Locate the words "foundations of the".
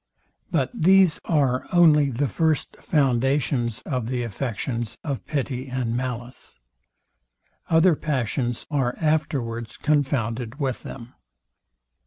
2.77-4.23